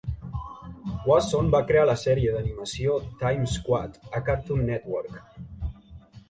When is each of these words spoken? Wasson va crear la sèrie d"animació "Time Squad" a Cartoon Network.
Wasson 1.09 1.51
va 1.55 1.59
crear 1.71 1.83
la 1.89 1.95
sèrie 2.03 2.31
d"animació 2.37 2.95
"Time 3.21 3.51
Squad" 3.53 4.01
a 4.21 4.23
Cartoon 4.31 4.65
Network. 4.73 5.21